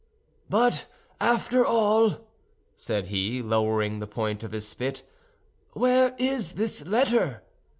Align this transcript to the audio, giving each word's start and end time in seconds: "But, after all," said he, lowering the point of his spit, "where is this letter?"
"But, 0.49 0.87
after 1.19 1.63
all," 1.63 2.21
said 2.75 3.09
he, 3.09 3.43
lowering 3.43 3.99
the 3.99 4.07
point 4.07 4.43
of 4.43 4.51
his 4.51 4.67
spit, 4.67 5.03
"where 5.73 6.15
is 6.17 6.53
this 6.53 6.83
letter?" 6.87 7.43